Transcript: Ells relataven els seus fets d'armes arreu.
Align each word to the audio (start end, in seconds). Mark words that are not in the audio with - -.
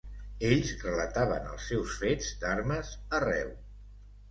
Ells 0.51 0.71
relataven 0.85 1.51
els 1.51 1.67
seus 1.73 1.93
fets 2.05 2.33
d'armes 2.41 2.91
arreu. 3.21 3.55